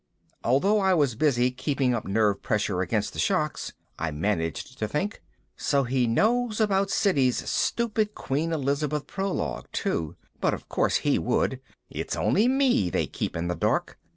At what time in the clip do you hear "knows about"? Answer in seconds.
6.07-6.89